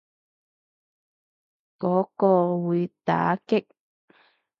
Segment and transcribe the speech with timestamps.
[1.77, 3.67] 讀嗰個會打棘